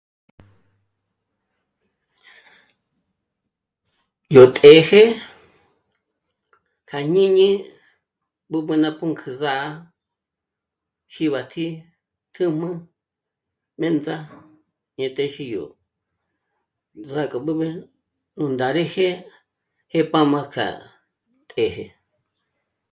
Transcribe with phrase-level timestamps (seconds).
[4.35, 5.03] Yó těje
[6.87, 7.47] kja jñíni
[8.49, 9.67] b'üb'ü ná punk'ü sà'a
[11.13, 11.67] xíbatji
[12.33, 12.71] chū̀m'ū
[13.77, 14.15] ndéndza
[14.97, 15.63] dyä̀t'ä xídyó,
[16.99, 17.69] ndzàkja b'üb'ü
[18.37, 19.07] 'ùndáreje
[19.97, 20.79] 'é pa m'á kjá'a
[21.49, 21.85] těje